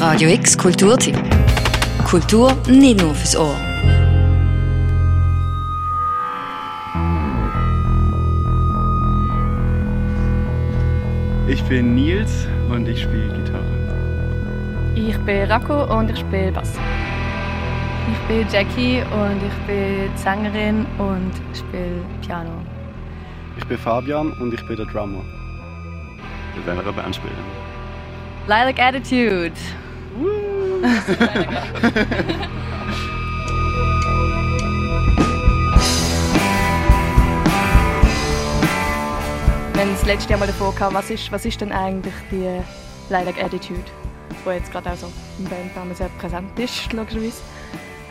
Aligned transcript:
Radio 0.00 0.30
X 0.30 0.56
Kulturtipp. 0.56 1.16
Kultur 2.04 2.56
nicht 2.68 3.00
nur 3.02 3.12
fürs 3.16 3.36
Ohr. 3.36 3.56
Ich 11.48 11.60
bin 11.64 11.96
Nils 11.96 12.46
und 12.70 12.86
ich 12.86 13.02
spiele 13.02 13.28
Gitarre. 13.42 14.94
Ich 14.94 15.18
bin 15.18 15.50
Rako 15.50 15.92
und 15.98 16.10
ich 16.10 16.20
spiele 16.20 16.52
Bass. 16.52 16.78
Ich 18.12 18.18
bin 18.28 18.46
Jackie 18.52 19.02
und 19.02 19.42
ich 19.42 19.66
bin 19.66 20.16
Sängerin 20.16 20.86
und 20.98 21.32
spiele 21.52 22.04
Piano. 22.24 22.62
Ich 23.56 23.66
bin 23.66 23.76
Fabian 23.76 24.32
und 24.34 24.54
ich 24.54 24.64
bin 24.68 24.76
der 24.76 24.86
Drummer. 24.86 25.24
Wir 26.54 26.66
werden 26.66 26.86
eine 26.86 26.92
Band 26.92 27.16
spielen. 27.16 27.34
Lilac 28.46 28.78
Attitude. 28.78 29.58
Haben 39.76 39.92
das 39.92 40.06
letzte 40.06 40.30
Jahr 40.30 40.38
mal 40.38 40.46
davor 40.46 40.74
gehabt, 40.74 40.94
was 40.94 41.10
ist, 41.10 41.32
was 41.32 41.44
ist 41.44 41.60
denn 41.60 41.72
eigentlich 41.72 42.14
die 42.30 42.60
Lilac 43.08 43.42
Attitude, 43.42 43.80
die 44.44 44.50
jetzt 44.50 44.70
gerade 44.70 44.90
auch 44.92 44.96
so 44.96 45.10
im 45.38 45.44
Bandnamen 45.46 45.94
sehr 45.94 46.08
präsent 46.18 46.58
ist, 46.58 46.92
logischerweise. 46.92 47.42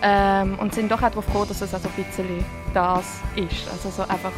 Ähm, 0.01 0.59
und 0.59 0.73
sind 0.73 0.91
doch 0.91 1.01
auch 1.01 1.09
darauf 1.09 1.25
froh, 1.25 1.45
dass 1.45 1.61
es 1.61 1.73
also 1.73 1.89
ein 1.89 2.03
bisschen 2.03 2.45
das 2.73 3.05
ist. 3.35 3.69
Also 3.71 3.89
so 3.89 4.03
einfach 4.03 4.31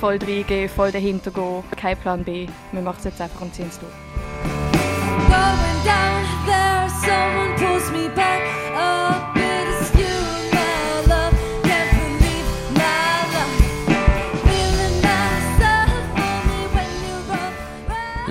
voll 0.00 0.18
reingehen, 0.18 0.68
voll 0.68 0.90
dahinter 0.92 1.30
gehen, 1.30 1.64
kein 1.76 1.96
Plan 1.98 2.24
B. 2.24 2.46
Wir 2.72 2.82
machen 2.82 2.96
es 2.98 3.04
jetzt 3.04 3.20
einfach 3.20 3.40
und 3.40 3.54
ziehen 3.54 3.68
es 3.68 3.78
durch. 3.78 3.92
Going 5.28 5.84
down 5.84 6.35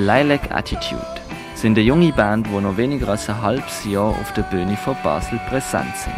Lilac 0.05 0.51
Attitude 0.51 1.01
sind 1.55 1.77
eine 1.77 1.87
junge 1.87 2.11
Band, 2.11 2.45
die 2.45 2.51
noch 2.51 2.77
weniger 2.77 3.09
als 3.09 3.27
ein 3.27 3.41
halbes 3.41 3.85
Jahr 3.85 4.09
auf 4.09 4.33
der 4.33 4.43
Bühne 4.43 4.77
von 4.77 4.95
Basel 5.03 5.39
präsent 5.49 5.97
sind. 5.97 6.13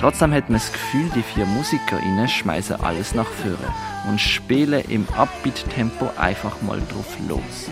Trotzdem 0.00 0.32
hat 0.32 0.50
man 0.50 0.58
das 0.58 0.72
Gefühl, 0.72 1.08
die 1.14 1.22
vier 1.22 1.46
MusikerInnen 1.46 2.26
schmeißen 2.26 2.80
alles 2.80 3.14
nach 3.14 3.28
vorne 3.28 3.72
und 4.08 4.20
spielen 4.20 4.82
im 4.88 5.06
Upbeat-Tempo 5.16 6.10
einfach 6.18 6.60
mal 6.62 6.80
drauf 6.90 7.16
los. 7.28 7.70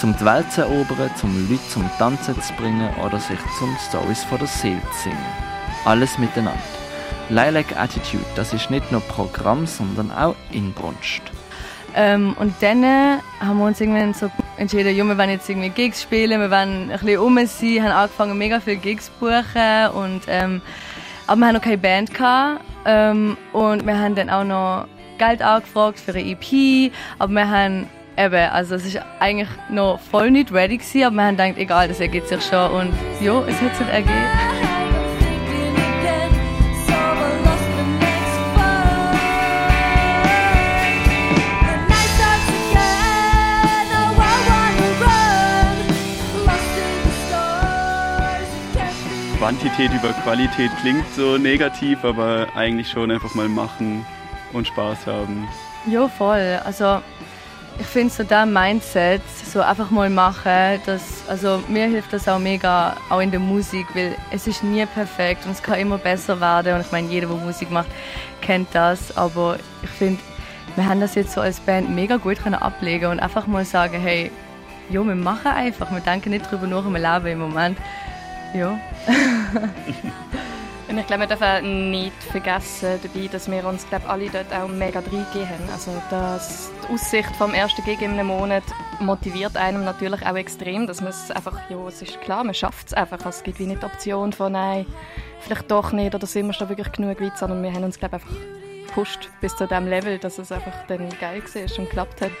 Zum 0.00 0.16
die 0.16 0.24
Welt 0.24 0.50
zu 0.50 0.62
erobern, 0.62 1.10
zum 1.16 1.46
Leute 1.50 1.68
zum 1.68 1.90
Tanzen 1.98 2.40
zu 2.40 2.54
bringen 2.54 2.88
oder 3.04 3.20
sich 3.20 3.38
zum 3.58 3.76
Stories 3.86 4.24
von 4.24 4.38
der 4.38 4.46
Seele 4.46 4.80
zu 4.94 5.02
singen. 5.02 5.26
Alles 5.84 6.16
miteinander. 6.16 6.58
Lilac 7.28 7.76
Attitude, 7.76 8.24
das 8.34 8.54
ist 8.54 8.70
nicht 8.70 8.90
nur 8.90 9.02
Programm, 9.02 9.66
sondern 9.66 10.10
auch 10.10 10.34
Inbrunst. 10.52 11.20
Ähm, 11.94 12.34
und 12.38 12.54
dann 12.62 12.82
äh, 12.82 13.18
haben 13.40 13.58
wir 13.58 13.66
uns 13.66 13.78
irgendwann 13.78 14.14
so 14.14 14.30
entschieden, 14.56 14.96
ja, 14.96 15.04
wir 15.04 15.18
wollen 15.18 15.28
jetzt 15.28 15.50
irgendwie 15.50 15.68
Gigs 15.68 16.00
spielen, 16.00 16.40
wir 16.40 16.50
wollen 16.50 16.90
ein 16.90 16.98
bisschen 16.98 17.20
rum 17.20 17.38
sein, 17.46 17.82
haben 17.82 17.92
angefangen 17.92 18.38
mega 18.38 18.58
viele 18.58 18.76
Gigs 18.76 19.06
zu 19.06 19.12
buchen 19.20 19.90
und 19.94 20.22
ähm, 20.28 20.62
aber 21.26 21.40
wir 21.40 21.46
haben 21.46 21.54
noch 21.56 21.62
keine 21.62 21.76
Band 21.76 22.14
gehabt, 22.14 22.64
ähm, 22.86 23.36
und 23.52 23.86
wir 23.86 23.98
haben 23.98 24.14
dann 24.14 24.30
auch 24.30 24.44
noch 24.44 24.86
Geld 25.18 25.42
angefragt 25.42 26.00
für 26.00 26.12
eine 26.12 26.24
EP, 26.24 26.90
aber 27.18 27.34
wir 27.34 27.50
haben 27.50 27.86
eben, 28.24 28.50
also 28.50 28.74
es 28.74 28.84
ist 28.84 29.00
eigentlich 29.18 29.48
noch 29.68 29.98
voll 29.98 30.30
nicht 30.30 30.52
ready 30.52 30.76
gewesen, 30.76 31.04
aber 31.04 31.16
wir 31.16 31.24
haben 31.24 31.36
gedacht, 31.36 31.58
egal, 31.58 31.88
das 31.88 32.00
ergibt 32.00 32.28
sich 32.28 32.42
schon 32.44 32.70
und 32.70 32.92
ja, 33.20 33.42
es 33.46 33.60
hat 33.60 33.76
sich 33.76 33.86
ergeben. 33.86 34.14
Quantität 49.38 49.90
über 49.92 50.12
Qualität 50.22 50.70
klingt 50.82 51.04
so 51.16 51.38
negativ, 51.38 52.04
aber 52.04 52.46
eigentlich 52.54 52.90
schon 52.90 53.10
einfach 53.10 53.34
mal 53.34 53.48
machen 53.48 54.04
und 54.52 54.66
Spaß 54.66 55.06
haben. 55.06 55.48
Ja, 55.86 56.06
voll. 56.08 56.60
Also 56.62 57.00
ich 57.80 57.86
finde 57.86 58.12
so 58.12 58.22
der 58.22 58.44
Mindset, 58.44 59.22
so 59.50 59.62
einfach 59.62 59.90
mal 59.90 60.10
machen, 60.10 60.80
das, 60.84 61.24
also 61.28 61.62
mir 61.66 61.86
hilft 61.86 62.12
das 62.12 62.28
auch 62.28 62.38
mega, 62.38 62.94
auch 63.08 63.20
in 63.20 63.30
der 63.30 63.40
Musik, 63.40 63.86
weil 63.94 64.14
es 64.30 64.46
ist 64.46 64.62
nie 64.62 64.84
perfekt 64.84 65.46
und 65.46 65.52
es 65.52 65.62
kann 65.62 65.78
immer 65.78 65.96
besser 65.96 66.38
werden 66.40 66.74
und 66.74 66.82
ich 66.82 66.92
meine, 66.92 67.08
jeder, 67.08 67.28
der 67.28 67.36
Musik 67.36 67.70
macht, 67.70 67.88
kennt 68.42 68.68
das, 68.74 69.16
aber 69.16 69.56
ich 69.82 69.90
finde, 69.90 70.20
wir 70.76 70.86
haben 70.86 71.00
das 71.00 71.14
jetzt 71.14 71.32
so 71.32 71.40
als 71.40 71.58
Band 71.58 71.88
mega 71.88 72.18
gut 72.18 72.42
können 72.42 72.54
ablegen 72.54 73.10
und 73.10 73.18
einfach 73.18 73.46
mal 73.46 73.64
sagen, 73.64 73.98
hey, 73.98 74.30
ja, 74.90 75.02
wir 75.02 75.14
machen 75.14 75.50
einfach, 75.50 75.90
wir 75.90 76.00
denken 76.00 76.30
nicht 76.30 76.50
drüber 76.50 76.66
nach, 76.66 76.84
wir 76.84 76.98
leben 76.98 77.26
im 77.26 77.38
Moment. 77.38 77.78
Ja. 78.52 78.78
Und 80.90 80.98
ich 80.98 81.06
glaube, 81.06 81.28
wir 81.28 81.36
dürfen 81.36 81.92
nicht 81.92 82.20
vergessen 82.32 82.98
dabei, 83.00 83.28
dass 83.28 83.48
wir 83.48 83.64
uns 83.64 83.88
glaube 83.88 84.08
alle 84.08 84.28
dort 84.28 84.52
auch 84.52 84.66
mega 84.66 84.98
reingegeben 84.98 85.48
haben. 85.48 85.70
Also 85.72 85.92
das, 86.10 86.72
die 86.82 86.92
Aussicht 86.92 87.36
vom 87.36 87.54
ersten 87.54 87.84
Gig 87.84 88.02
in 88.02 88.10
einem 88.10 88.26
Monat 88.26 88.64
motiviert 88.98 89.56
einem 89.56 89.84
natürlich 89.84 90.26
auch 90.26 90.34
extrem, 90.34 90.88
dass 90.88 91.00
man 91.00 91.10
es 91.10 91.30
einfach, 91.30 91.56
ja, 91.70 91.76
es 91.86 92.02
ist 92.02 92.20
klar, 92.22 92.42
man 92.42 92.54
schafft 92.54 92.88
es 92.88 92.94
einfach. 92.94 93.18
Also 93.18 93.38
es 93.38 93.42
gibt 93.44 93.60
wie 93.60 93.66
nicht 93.66 93.82
die 93.82 93.86
Option 93.86 94.32
von, 94.32 94.50
nein, 94.50 94.84
vielleicht 95.38 95.70
doch 95.70 95.92
nicht 95.92 96.12
oder 96.12 96.26
sind 96.26 96.48
wir 96.48 96.54
schon 96.54 96.68
wirklich 96.68 96.90
genug 96.90 97.20
weit, 97.20 97.38
sondern 97.38 97.62
wir 97.62 97.72
haben 97.72 97.84
uns 97.84 97.96
glaube 97.96 98.14
einfach 98.14 98.32
gepusht 98.88 99.28
bis 99.40 99.54
zu 99.54 99.68
dem 99.68 99.86
Level, 99.86 100.18
dass 100.18 100.38
es 100.38 100.50
einfach 100.50 100.74
dann 100.88 101.08
geil 101.20 101.40
war 101.40 101.62
und 101.62 101.88
geklappt 101.88 102.20
hat. 102.20 102.32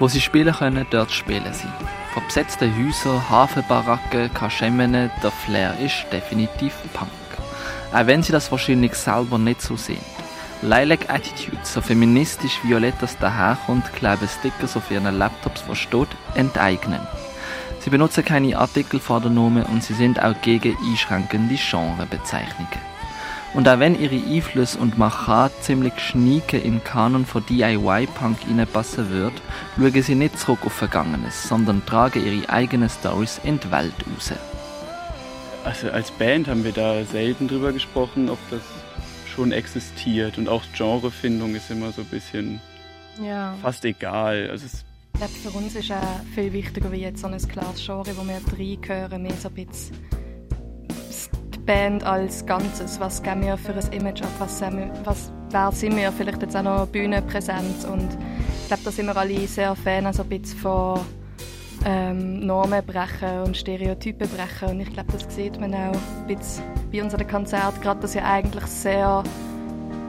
Wo 0.00 0.08
sie 0.08 0.20
spielen 0.20 0.52
können, 0.52 0.84
dort 0.90 1.12
spielen 1.12 1.52
sie. 1.52 1.68
Von 2.14 2.24
besetzten 2.28 2.72
Häusern, 2.76 3.28
Hafenbaracken, 3.28 4.32
Kaschemmene, 4.32 5.10
der 5.20 5.32
Flair 5.32 5.76
ist 5.80 6.06
definitiv 6.12 6.72
Punk. 6.92 7.10
Auch 7.92 8.06
wenn 8.06 8.22
sie 8.22 8.30
das 8.30 8.52
wahrscheinlich 8.52 8.94
selber 8.94 9.36
nicht 9.36 9.60
so 9.60 9.76
sehen. 9.76 9.98
Lilac 10.62 11.10
Attitude, 11.10 11.58
so 11.64 11.80
feministisch 11.80 12.60
violett 12.62 12.94
das 13.00 13.18
daherkommt, 13.18 13.92
kleben 13.94 14.28
Stickers 14.28 14.76
auf 14.76 14.92
ihren 14.92 15.18
Laptops, 15.18 15.64
wo 15.66 15.74
steht, 15.74 16.06
enteignen. 16.36 17.00
Sie 17.80 17.90
benutzen 17.90 18.24
keine 18.24 18.56
Artikel 18.56 19.00
vor 19.00 19.20
der 19.20 19.32
Nome 19.32 19.64
und 19.64 19.82
sie 19.82 19.94
sind 19.94 20.22
auch 20.22 20.40
gegen 20.40 20.76
einschränkende 20.88 21.56
Genrebezeichnungen. 21.56 22.93
Und 23.54 23.68
auch 23.68 23.78
wenn 23.78 23.98
ihre 24.00 24.16
Einflüsse 24.16 24.78
und 24.78 24.98
Machat 24.98 25.52
ziemlich 25.62 25.92
schnieke 26.00 26.58
im 26.58 26.82
Kanon 26.82 27.24
von 27.24 27.46
DIY-Punk 27.46 28.38
reinpassen 28.50 29.10
wird, 29.10 29.32
schauen 29.78 30.02
sie 30.02 30.16
nicht 30.16 30.38
zurück 30.40 30.58
auf 30.64 30.72
Vergangenes, 30.72 31.48
sondern 31.48 31.86
tragen 31.86 32.24
ihre 32.26 32.48
eigenen 32.48 32.88
Stories 32.88 33.40
in 33.44 33.60
die 33.60 33.70
Welt 33.70 33.94
raus. 34.12 34.32
Also 35.64 35.88
als 35.90 36.10
Band 36.10 36.48
haben 36.48 36.64
wir 36.64 36.72
da 36.72 37.04
selten 37.04 37.46
drüber 37.46 37.72
gesprochen, 37.72 38.28
ob 38.28 38.38
das 38.50 38.60
schon 39.34 39.52
existiert. 39.52 40.36
Und 40.36 40.48
auch 40.48 40.62
Genrefindung 40.76 41.54
ist 41.54 41.70
immer 41.70 41.92
so 41.92 42.02
ein 42.02 42.08
bisschen 42.08 42.60
Ja. 43.24 43.54
fast 43.62 43.84
egal. 43.84 44.48
Also 44.50 44.66
es, 44.66 44.84
Ich 45.14 45.20
glaube, 45.20 45.32
für 45.32 45.50
uns 45.56 45.76
ist 45.76 45.92
auch 45.92 46.20
viel 46.34 46.52
wichtiger 46.52 46.90
wie 46.90 47.02
jetzt 47.02 47.20
so 47.20 47.28
ein 47.28 47.38
klares 47.38 47.80
Genre, 47.86 48.10
wo 48.16 48.24
wir 48.26 48.40
reingehören, 48.58 49.22
mehr 49.22 49.32
so 49.40 49.48
ein 49.48 49.54
bisschen 49.54 49.96
Band 51.66 52.04
als 52.04 52.44
Ganzes. 52.46 53.00
Was 53.00 53.22
geben 53.22 53.42
wir 53.42 53.56
für 53.56 53.72
ein 53.72 53.92
Image 53.92 54.22
ab? 54.22 54.28
Was, 54.38 54.62
was, 55.04 55.32
wer 55.50 55.72
sind 55.72 55.96
wir? 55.96 56.12
Vielleicht 56.12 56.42
jetzt 56.42 56.56
auch 56.56 56.62
noch 56.62 56.86
Bühnenpräsenz. 56.86 57.84
Und 57.84 58.08
ich 58.62 58.68
glaube, 58.68 58.82
da 58.84 58.90
sind 58.90 59.06
wir 59.06 59.16
alle 59.16 59.46
sehr 59.46 59.74
Fan, 59.74 60.06
also 60.06 60.22
ein 60.22 60.28
bisschen 60.28 60.58
von 60.58 61.00
ähm, 61.84 62.46
Normen 62.46 62.84
brechen 62.84 63.40
und 63.44 63.56
Stereotypen 63.56 64.28
brechen. 64.28 64.74
Und 64.74 64.80
ich 64.80 64.92
glaube, 64.92 65.12
das 65.12 65.34
sieht 65.34 65.58
man 65.60 65.74
auch 65.74 65.92
ein 65.92 66.26
bisschen 66.26 66.64
bei 66.92 67.02
unseren 67.02 67.26
Konzerten, 67.26 67.80
gerade 67.80 68.00
das 68.00 68.14
ja 68.14 68.24
eigentlich 68.24 68.66
sehr 68.66 69.22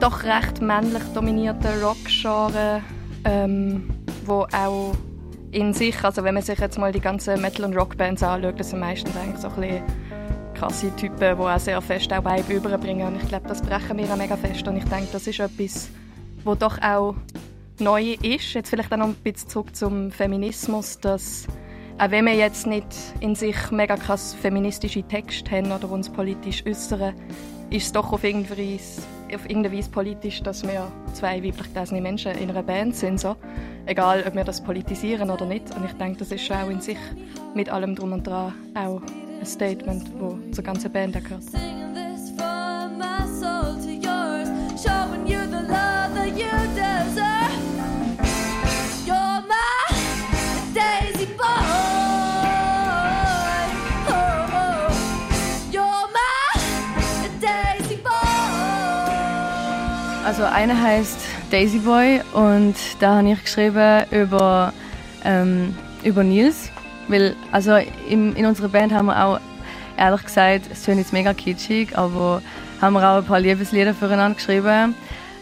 doch 0.00 0.24
recht 0.24 0.60
männlich 0.60 1.02
dominierte 1.14 1.68
Rock-Genre, 1.82 2.82
ähm, 3.24 3.88
wo 4.24 4.46
auch 4.52 4.94
in 5.52 5.72
sich, 5.72 6.04
also 6.04 6.22
wenn 6.22 6.34
man 6.34 6.42
sich 6.42 6.58
jetzt 6.58 6.78
mal 6.78 6.92
die 6.92 7.00
ganzen 7.00 7.40
Metal- 7.40 7.64
und 7.64 7.74
Rockbands 7.76 8.22
anschaut, 8.22 8.60
das 8.60 8.70
sind 8.70 8.80
meistens 8.80 9.16
eigentlich 9.16 9.38
so 9.40 9.48
ein 9.48 9.54
bisschen 9.54 9.82
krasse 10.56 10.94
Typen, 10.96 11.18
die 11.18 11.42
auch 11.42 11.58
sehr 11.58 11.80
fest 11.80 12.12
auch 12.12 12.24
Vibe 12.24 12.54
überbringen. 12.54 13.06
Und 13.06 13.16
ich 13.16 13.28
glaube, 13.28 13.48
das 13.48 13.60
brechen 13.60 13.98
wir 13.98 14.10
auch 14.10 14.16
mega 14.16 14.36
fest. 14.36 14.66
Und 14.66 14.76
ich 14.76 14.84
denke, 14.84 15.08
das 15.12 15.26
ist 15.26 15.38
etwas, 15.38 15.88
wo 16.44 16.54
doch 16.54 16.80
auch 16.80 17.14
neu 17.78 18.16
ist. 18.22 18.54
Jetzt 18.54 18.70
vielleicht 18.70 18.92
auch 18.92 18.96
noch 18.96 19.08
ein 19.08 19.14
bisschen 19.14 19.48
zurück 19.48 19.76
zum 19.76 20.10
Feminismus, 20.10 20.98
dass 20.98 21.46
auch 21.98 22.10
wenn 22.10 22.26
wir 22.26 22.34
jetzt 22.34 22.66
nicht 22.66 22.86
in 23.20 23.34
sich 23.34 23.56
mega 23.70 23.96
krass 23.96 24.34
feministische 24.34 25.02
Texte 25.02 25.50
haben 25.50 25.72
oder 25.72 25.90
uns 25.90 26.08
politisch 26.10 26.64
äußern, 26.66 27.14
ist 27.70 27.86
es 27.86 27.92
doch 27.92 28.12
auf 28.12 28.22
irgendeine 28.22 29.72
Weise 29.72 29.90
politisch, 29.90 30.42
dass 30.42 30.62
wir 30.62 30.90
zwei 31.14 31.42
weiblich 31.42 31.72
gelesene 31.72 32.00
Menschen 32.00 32.32
in 32.32 32.50
einer 32.50 32.62
Band 32.62 32.94
sind. 32.94 33.18
So. 33.18 33.36
Egal, 33.86 34.24
ob 34.26 34.34
wir 34.34 34.44
das 34.44 34.62
politisieren 34.62 35.30
oder 35.30 35.46
nicht. 35.46 35.74
Und 35.74 35.84
ich 35.84 35.92
denke, 35.94 36.18
das 36.18 36.32
ist 36.32 36.50
auch 36.52 36.68
in 36.68 36.80
sich 36.80 36.98
mit 37.54 37.70
allem 37.70 37.94
drum 37.96 38.12
und 38.12 38.26
dran 38.26 38.52
auch 38.74 39.00
Statement, 39.44 40.04
das 40.18 40.56
zur 40.56 40.64
ganzen 40.64 40.90
Band 40.92 41.14
gehört. 41.14 41.42
Singing 41.42 41.94
this 41.94 42.30
from 42.36 42.98
my 42.98 43.26
soul 43.40 43.76
to 43.82 43.90
yours, 43.90 44.48
showing 44.82 45.26
you 45.26 45.38
the 45.46 45.62
love 45.68 46.14
that 46.14 46.36
you 46.36 46.50
deserve. 46.74 47.52
You're 49.06 49.42
my 49.46 49.94
daisy 50.74 51.26
boy. 51.26 51.46
You're 55.70 56.08
my 56.12 57.28
daisy 57.40 57.96
boy. 57.96 58.10
Also 60.24 60.44
eine 60.44 60.80
heißt 60.80 61.18
Daisy 61.50 61.78
Boy 61.78 62.20
und 62.34 62.74
da 62.98 63.18
habe 63.18 63.30
ich 63.30 63.42
geschrieben 63.44 64.04
über, 64.10 64.72
ähm, 65.24 65.76
über 66.02 66.24
Nils. 66.24 66.70
Weil, 67.08 67.34
also 67.52 67.76
im, 68.08 68.34
in 68.36 68.46
unserer 68.46 68.68
Band 68.68 68.92
haben 68.92 69.06
wir 69.06 69.24
auch, 69.24 69.40
ehrlich 69.96 70.24
gesagt, 70.24 70.62
es 70.70 70.84
klingt 70.84 71.00
jetzt 71.00 71.12
mega 71.12 71.32
kitschig, 71.32 71.96
aber 71.96 72.42
haben 72.80 72.94
wir 72.94 73.08
auch 73.08 73.18
ein 73.18 73.24
paar 73.24 73.40
Liebeslieder 73.40 73.94
füreinander 73.94 74.36
geschrieben. 74.36 74.94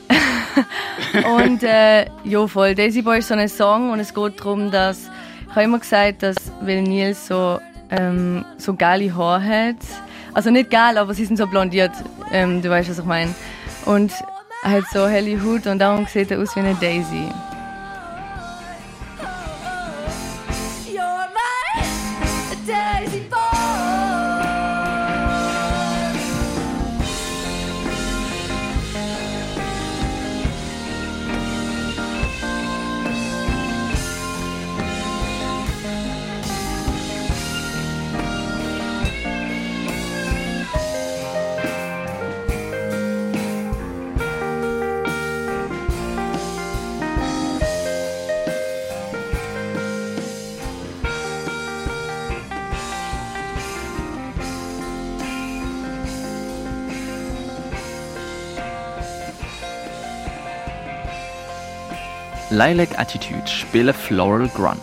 und 1.38 1.62
äh, 1.62 2.06
ja, 2.24 2.46
voll. 2.46 2.74
Daisy 2.74 3.02
Boy 3.02 3.18
ist 3.18 3.28
so 3.28 3.34
ein 3.34 3.48
Song 3.48 3.90
und 3.90 4.00
es 4.00 4.12
geht 4.12 4.38
darum, 4.38 4.70
dass 4.70 5.10
ich 5.48 5.50
habe 5.50 5.64
immer 5.64 5.78
gesagt, 5.78 6.22
dass 6.22 6.36
weil 6.60 6.82
Nils 6.82 7.26
so 7.26 7.60
ähm, 7.90 8.44
so 8.58 8.74
geile 8.74 9.14
Haare 9.14 9.42
hat, 9.42 9.76
also 10.32 10.50
nicht 10.50 10.70
geil, 10.70 10.98
aber 10.98 11.14
sie 11.14 11.24
sind 11.24 11.36
so 11.36 11.46
blondiert. 11.46 11.92
Ähm, 12.32 12.60
du 12.60 12.68
weißt, 12.68 12.90
was 12.90 12.98
ich 12.98 13.04
meine. 13.04 13.34
Und 13.84 14.12
er 14.64 14.70
hat 14.70 14.84
so 14.92 15.06
helle 15.06 15.40
Haut 15.42 15.66
und 15.66 15.78
darum 15.78 16.06
sieht 16.06 16.30
er 16.30 16.40
aus 16.40 16.56
wie 16.56 16.60
eine 16.60 16.74
Daisy. 16.74 17.28
day. 22.64 23.03
Lilac 62.54 62.96
Attitude 63.00 63.48
spielen 63.48 63.92
Floral 63.92 64.46
Grunge. 64.46 64.78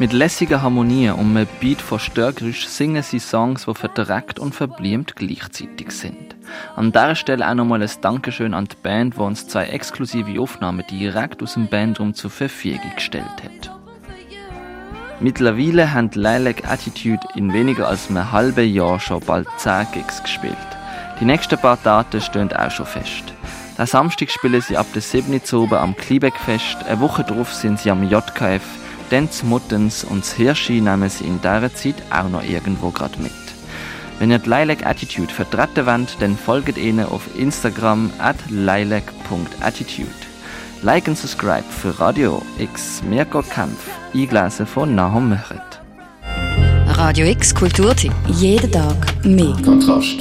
Mit 0.00 0.12
lässiger 0.12 0.60
Harmonie 0.60 1.10
und 1.10 1.36
einem 1.36 1.46
Beat 1.60 1.80
von 1.80 2.00
Störgeräusch 2.00 2.66
singen 2.66 3.04
sie 3.04 3.20
Songs, 3.20 3.66
die 3.66 3.74
verdreckt 3.74 4.40
und 4.40 4.56
verbliemt 4.56 5.14
gleichzeitig 5.14 5.92
sind. 5.92 6.34
An 6.74 6.90
dieser 6.90 7.14
Stelle 7.14 7.48
auch 7.48 7.54
nochmal 7.54 7.80
ein 7.80 7.90
Dankeschön 8.00 8.54
an 8.54 8.64
die 8.64 8.74
Band, 8.82 9.14
die 9.14 9.20
uns 9.20 9.46
zwei 9.46 9.66
exklusive 9.66 10.40
Aufnahmen 10.40 10.84
direkt 10.90 11.44
aus 11.44 11.54
dem 11.54 11.68
Bandraum 11.68 12.12
zur 12.12 12.30
Verfügung 12.30 12.90
gestellt 12.96 13.24
hat. 13.24 13.70
Mittlerweile 15.20 15.92
haben 15.92 16.10
Lilac 16.12 16.68
Attitude 16.68 17.24
in 17.36 17.52
weniger 17.52 17.86
als 17.86 18.10
einem 18.10 18.32
halben 18.32 18.68
Jahr 18.68 18.98
schon 18.98 19.20
bald 19.20 19.46
10 19.58 19.86
Gigs 19.92 20.20
gespielt. 20.24 20.56
Die 21.20 21.24
nächsten 21.24 21.56
paar 21.56 21.78
Daten 21.84 22.20
stehen 22.20 22.52
auch 22.52 22.70
schon 22.72 22.86
fest. 22.86 23.32
Am 23.80 23.86
Samstag 23.86 24.30
spielen 24.30 24.60
sie 24.60 24.76
ab 24.76 24.88
der 24.92 25.00
7. 25.00 25.32
Uhr 25.32 25.62
oben 25.62 25.78
am 25.78 25.96
Kliebeckfest, 25.96 26.84
eine 26.86 27.00
Woche 27.00 27.24
darauf 27.24 27.50
sind 27.54 27.80
sie 27.80 27.90
am 27.90 28.02
JKF, 28.02 28.60
dann 29.08 29.30
zu 29.30 29.46
Muttens 29.46 30.04
und 30.04 30.20
das 30.20 30.34
Hirschi 30.34 30.82
nehmen 30.82 31.08
sie 31.08 31.24
in 31.24 31.40
dieser 31.40 31.74
Zeit 31.74 31.94
auch 32.10 32.28
noch 32.28 32.44
irgendwo 32.44 32.90
gerade 32.90 33.18
mit. 33.22 33.32
Wenn 34.18 34.32
ihr 34.32 34.38
die 34.38 34.50
Lilac 34.50 34.84
Attitude 34.84 35.32
vertreten 35.32 35.86
wollt, 35.86 36.14
dann 36.20 36.36
folgt 36.36 36.76
ihnen 36.76 37.06
auf 37.06 37.22
Instagram 37.38 38.10
at 38.18 38.36
lilac.attitude. 38.50 40.10
Like 40.82 41.08
und 41.08 41.16
subscribe 41.16 41.64
für 41.70 41.98
Radio 41.98 42.42
X 42.58 43.02
Mirko 43.02 43.40
Kampf, 43.40 43.88
eingelesen 44.12 44.66
von 44.66 44.94
Nahum 44.94 45.30
Möchert. 45.30 45.80
Radio 46.86 47.24
X 47.28 47.54
Kulturtipp. 47.54 48.12
Jeden 48.26 48.70
Tag 48.70 49.24
mehr. 49.24 49.56
Kontrast. 49.64 50.18